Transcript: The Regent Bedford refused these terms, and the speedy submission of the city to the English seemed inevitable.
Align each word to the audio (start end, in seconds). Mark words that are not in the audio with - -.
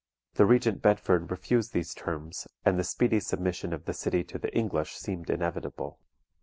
The 0.33 0.47
Regent 0.47 0.81
Bedford 0.81 1.29
refused 1.29 1.73
these 1.73 1.93
terms, 1.93 2.47
and 2.65 2.79
the 2.79 2.83
speedy 2.83 3.19
submission 3.19 3.71
of 3.71 3.85
the 3.85 3.93
city 3.93 4.23
to 4.23 4.39
the 4.39 4.51
English 4.51 4.95
seemed 4.95 5.29
inevitable. 5.29 5.99